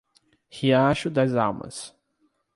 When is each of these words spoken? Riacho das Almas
Riacho 0.49 1.11
das 1.11 1.35
Almas 1.35 1.93